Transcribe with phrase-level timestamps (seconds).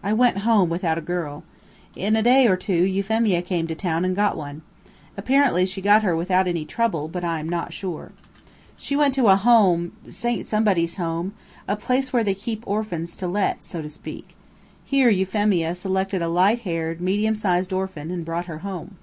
[0.00, 1.42] I went home without a girl.
[1.96, 4.62] In a day or two Euphemia came to town and got one.
[5.16, 8.12] Apparently she got her without any trouble, but I am not sure.
[8.76, 11.34] She went to a "Home" Saint Somebody's Home
[11.66, 14.36] a place where they keep orphans to let, so to speak.
[14.84, 18.96] Here Euphemia selected a light haired, medium sized orphan, and brought her home.